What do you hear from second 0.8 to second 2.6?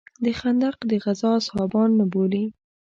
د غزا اصحابان نه بولې.